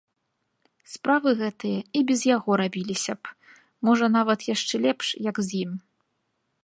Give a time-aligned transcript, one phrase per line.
[0.93, 3.37] Справы гэтыя і без яго рабіліся б,
[3.89, 5.71] можа, нават яшчэ лепш, як з ім.